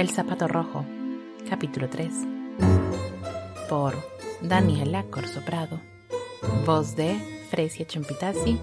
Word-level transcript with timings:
El 0.00 0.08
zapato 0.08 0.48
rojo, 0.48 0.86
capítulo 1.46 1.90
3. 1.90 2.10
Por 3.68 3.94
Daniela 4.40 5.04
Corsoprado. 5.10 5.78
Voz 6.64 6.96
de 6.96 7.18
Fresia 7.50 7.86
Chumpitasi. 7.86 8.58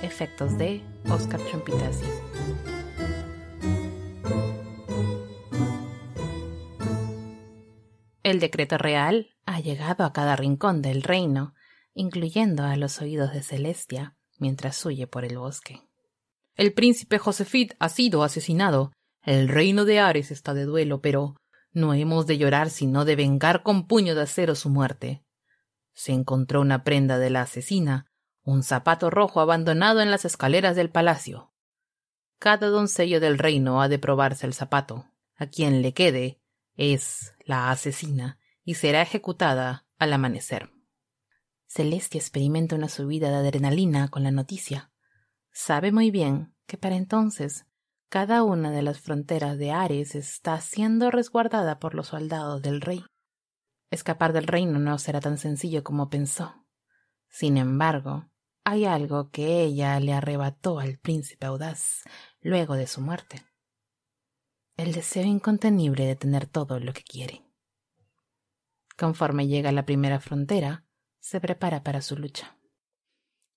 Efectos 0.00 0.56
de 0.56 0.82
Oscar 1.10 1.38
Chumpitasi. 1.50 2.06
El 8.22 8.40
decreto 8.40 8.78
real 8.78 9.36
ha 9.44 9.60
llegado 9.60 10.04
a 10.06 10.14
cada 10.14 10.34
rincón 10.34 10.80
del 10.80 11.02
reino, 11.02 11.52
incluyendo 11.92 12.62
a 12.64 12.76
los 12.76 13.02
oídos 13.02 13.34
de 13.34 13.42
Celestia, 13.42 14.16
mientras 14.38 14.82
huye 14.86 15.06
por 15.06 15.26
el 15.26 15.36
bosque. 15.36 15.82
El 16.54 16.72
príncipe 16.72 17.18
Josefit 17.18 17.74
ha 17.80 17.90
sido 17.90 18.22
asesinado 18.22 18.92
el 19.22 19.48
reino 19.48 19.84
de 19.84 20.00
Ares 20.00 20.30
está 20.30 20.54
de 20.54 20.64
duelo, 20.64 21.00
pero 21.00 21.36
no 21.72 21.94
hemos 21.94 22.26
de 22.26 22.38
llorar 22.38 22.70
sino 22.70 23.04
de 23.04 23.16
vengar 23.16 23.62
con 23.62 23.86
puño 23.86 24.14
de 24.14 24.22
acero 24.22 24.54
su 24.54 24.70
muerte. 24.70 25.24
Se 25.92 26.12
encontró 26.12 26.60
una 26.60 26.84
prenda 26.84 27.18
de 27.18 27.30
la 27.30 27.42
asesina, 27.42 28.10
un 28.42 28.62
zapato 28.62 29.10
rojo 29.10 29.40
abandonado 29.40 30.00
en 30.00 30.10
las 30.10 30.24
escaleras 30.24 30.74
del 30.74 30.90
palacio. 30.90 31.52
Cada 32.38 32.68
doncello 32.68 33.20
del 33.20 33.38
reino 33.38 33.82
ha 33.82 33.88
de 33.88 33.98
probarse 33.98 34.46
el 34.46 34.54
zapato. 34.54 35.06
A 35.36 35.46
quien 35.46 35.82
le 35.82 35.94
quede 35.94 36.40
es 36.76 37.34
la 37.44 37.70
asesina 37.70 38.38
y 38.64 38.74
será 38.74 39.02
ejecutada 39.02 39.86
al 39.98 40.12
amanecer. 40.12 40.70
Celestia 41.66 42.18
experimenta 42.18 42.76
una 42.76 42.88
subida 42.88 43.30
de 43.30 43.36
adrenalina 43.36 44.08
con 44.08 44.22
la 44.22 44.30
noticia. 44.30 44.90
Sabe 45.52 45.92
muy 45.92 46.10
bien 46.10 46.54
que 46.66 46.78
para 46.78 46.96
entonces 46.96 47.66
cada 48.10 48.42
una 48.42 48.72
de 48.72 48.82
las 48.82 48.98
fronteras 48.98 49.56
de 49.56 49.70
Ares 49.70 50.16
está 50.16 50.60
siendo 50.60 51.12
resguardada 51.12 51.78
por 51.78 51.94
los 51.94 52.08
soldados 52.08 52.60
del 52.60 52.80
rey. 52.80 53.04
Escapar 53.92 54.32
del 54.32 54.48
reino 54.48 54.80
no 54.80 54.98
será 54.98 55.20
tan 55.20 55.38
sencillo 55.38 55.84
como 55.84 56.10
pensó. 56.10 56.66
Sin 57.28 57.56
embargo, 57.56 58.28
hay 58.64 58.84
algo 58.84 59.30
que 59.30 59.62
ella 59.62 59.98
le 60.00 60.12
arrebató 60.12 60.80
al 60.80 60.98
príncipe 60.98 61.46
audaz 61.46 62.02
luego 62.40 62.74
de 62.74 62.88
su 62.88 63.00
muerte. 63.00 63.44
El 64.76 64.90
deseo 64.90 65.24
incontenible 65.24 66.04
de 66.04 66.16
tener 66.16 66.46
todo 66.46 66.80
lo 66.80 66.92
que 66.92 67.04
quiere. 67.04 67.44
Conforme 68.98 69.46
llega 69.46 69.68
a 69.68 69.72
la 69.72 69.86
primera 69.86 70.18
frontera, 70.18 70.84
se 71.20 71.40
prepara 71.40 71.84
para 71.84 72.02
su 72.02 72.16
lucha. 72.16 72.58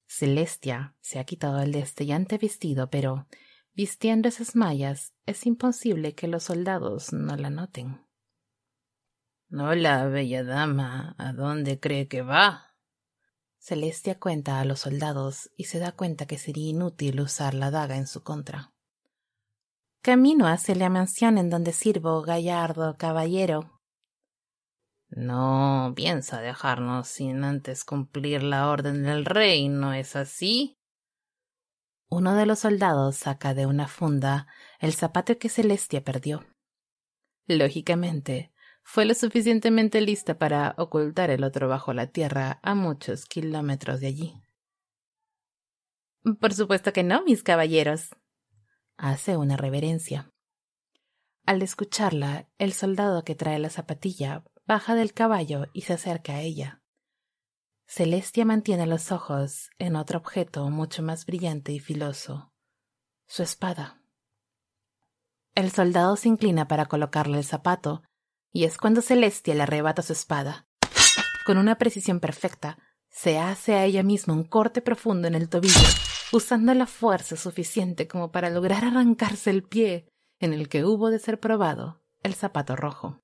Celestia 0.05 0.95
se 1.01 1.17
ha 1.17 1.23
quitado 1.23 1.59
el 1.59 1.71
destellante 1.71 2.37
vestido, 2.37 2.91
pero 2.91 3.25
Vistiendo 3.75 4.29
esas 4.29 4.55
mallas, 4.55 5.13
es 5.25 5.47
imposible 5.47 6.13
que 6.13 6.27
los 6.27 6.43
soldados 6.43 7.11
no 7.11 7.35
la 7.35 7.49
noten. 7.49 8.05
Hola, 9.51 10.05
bella 10.05 10.43
dama, 10.43 11.15
¿a 11.17 11.33
dónde 11.33 11.79
cree 11.79 12.07
que 12.07 12.21
va? 12.21 12.75
Celestia 13.57 14.19
cuenta 14.19 14.59
a 14.59 14.65
los 14.65 14.81
soldados 14.81 15.49
y 15.57 15.63
se 15.63 15.79
da 15.79 15.91
cuenta 15.91 16.27
que 16.27 16.37
sería 16.37 16.69
inútil 16.69 17.19
usar 17.19 17.55
la 17.55 17.71
daga 17.71 17.97
en 17.97 18.05
su 18.05 18.21
contra. 18.21 18.73
Camino 20.03 20.45
hacia 20.47 20.75
la 20.75 20.89
mansión 20.89 21.39
en 21.39 21.49
donde 21.49 21.73
sirvo, 21.73 22.21
gallardo 22.21 22.95
caballero. 22.97 23.79
No 25.07 25.93
piensa 25.95 26.41
dejarnos 26.41 27.07
sin 27.07 27.43
antes 27.43 27.85
cumplir 27.85 28.43
la 28.43 28.69
orden 28.69 29.01
del 29.01 29.25
rey, 29.25 29.67
¿no 29.67 29.93
es 29.93 30.15
así? 30.15 30.77
Uno 32.15 32.35
de 32.35 32.45
los 32.45 32.59
soldados 32.59 33.15
saca 33.15 33.55
de 33.55 33.65
una 33.65 33.87
funda 33.87 34.45
el 34.77 34.93
zapato 34.93 35.39
que 35.39 35.49
Celestia 35.49 36.03
perdió. 36.03 36.45
Lógicamente, 37.47 38.53
fue 38.83 39.05
lo 39.05 39.15
suficientemente 39.15 39.99
lista 39.99 40.37
para 40.37 40.75
ocultar 40.77 41.31
el 41.31 41.43
otro 41.43 41.67
bajo 41.67 41.91
la 41.91 42.05
tierra 42.05 42.59
a 42.61 42.75
muchos 42.75 43.25
kilómetros 43.25 43.99
de 43.99 44.05
allí. 44.05 44.33
Por 46.39 46.53
supuesto 46.53 46.93
que 46.93 47.01
no, 47.01 47.23
mis 47.23 47.41
caballeros. 47.41 48.15
Hace 48.95 49.35
una 49.35 49.57
reverencia. 49.57 50.31
Al 51.47 51.63
escucharla, 51.63 52.47
el 52.59 52.73
soldado 52.73 53.23
que 53.23 53.33
trae 53.33 53.57
la 53.57 53.71
zapatilla 53.71 54.43
baja 54.67 54.93
del 54.93 55.13
caballo 55.13 55.65
y 55.73 55.81
se 55.81 55.93
acerca 55.93 56.33
a 56.33 56.41
ella. 56.41 56.82
Celestia 57.95 58.43
mantiene 58.43 58.87
los 58.87 59.11
ojos 59.11 59.69
en 59.77 59.95
otro 59.95 60.17
objeto 60.17 60.67
mucho 60.71 61.03
más 61.03 61.27
brillante 61.27 61.73
y 61.73 61.79
filoso, 61.79 62.51
su 63.27 63.43
espada. 63.43 64.01
El 65.53 65.69
soldado 65.69 66.15
se 66.15 66.27
inclina 66.27 66.67
para 66.67 66.87
colocarle 66.87 67.37
el 67.37 67.43
zapato, 67.43 68.01
y 68.51 68.63
es 68.63 68.79
cuando 68.79 69.03
Celestia 69.03 69.53
le 69.53 69.61
arrebata 69.61 70.01
su 70.01 70.13
espada. 70.13 70.67
Con 71.45 71.59
una 71.59 71.77
precisión 71.77 72.19
perfecta, 72.19 72.79
se 73.11 73.37
hace 73.37 73.75
a 73.75 73.85
ella 73.85 74.01
misma 74.01 74.33
un 74.33 74.45
corte 74.45 74.81
profundo 74.81 75.27
en 75.27 75.35
el 75.35 75.47
tobillo, 75.47 75.87
usando 76.31 76.73
la 76.73 76.87
fuerza 76.87 77.35
suficiente 77.35 78.07
como 78.07 78.31
para 78.31 78.49
lograr 78.49 78.85
arrancarse 78.85 79.51
el 79.51 79.61
pie 79.61 80.09
en 80.39 80.53
el 80.53 80.67
que 80.67 80.83
hubo 80.83 81.11
de 81.11 81.19
ser 81.19 81.39
probado 81.39 82.01
el 82.23 82.33
zapato 82.33 82.75
rojo. 82.75 83.21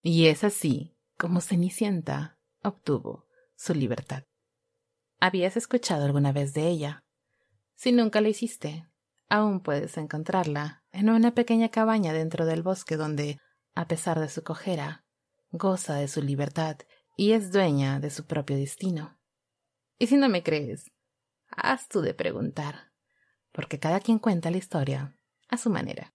Y 0.00 0.28
es 0.28 0.42
así 0.42 0.96
como 1.18 1.42
Cenicienta 1.42 2.38
obtuvo 2.62 3.25
su 3.56 3.74
libertad. 3.74 4.24
¿Habías 5.18 5.56
escuchado 5.56 6.04
alguna 6.04 6.32
vez 6.32 6.52
de 6.52 6.68
ella? 6.68 7.04
Si 7.74 7.92
nunca 7.92 8.20
lo 8.20 8.28
hiciste, 8.28 8.86
aún 9.28 9.60
puedes 9.60 9.96
encontrarla 9.96 10.84
en 10.92 11.10
una 11.10 11.34
pequeña 11.34 11.70
cabaña 11.70 12.12
dentro 12.12 12.46
del 12.46 12.62
bosque 12.62 12.96
donde, 12.96 13.40
a 13.74 13.88
pesar 13.88 14.20
de 14.20 14.28
su 14.28 14.42
cojera, 14.42 15.04
goza 15.50 15.94
de 15.94 16.08
su 16.08 16.22
libertad 16.22 16.78
y 17.16 17.32
es 17.32 17.50
dueña 17.50 17.98
de 17.98 18.10
su 18.10 18.26
propio 18.26 18.56
destino. 18.56 19.18
Y 19.98 20.06
si 20.06 20.16
no 20.16 20.28
me 20.28 20.42
crees, 20.42 20.90
haz 21.50 21.88
tú 21.88 22.02
de 22.02 22.14
preguntar, 22.14 22.92
porque 23.52 23.78
cada 23.78 24.00
quien 24.00 24.18
cuenta 24.18 24.50
la 24.50 24.58
historia 24.58 25.16
a 25.48 25.56
su 25.56 25.70
manera. 25.70 26.12